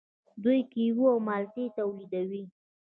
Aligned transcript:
دوی 0.43 0.59
کیوي 0.71 1.05
او 1.13 1.17
مالټې 1.27 1.65
تولیدوي. 1.77 2.43